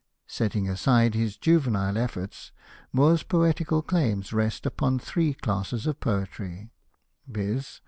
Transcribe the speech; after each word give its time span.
Setting 0.25 0.67
aside 0.67 1.13
his 1.13 1.37
juvenile 1.37 1.95
efforts, 1.95 2.51
Moore's 2.91 3.21
poetical 3.21 3.83
claims 3.83 4.33
rest 4.33 4.65
upon 4.65 4.97
three 4.97 5.35
classes 5.35 5.85
of 5.85 5.99
poetry^; 5.99 6.71
viz. 7.27 7.79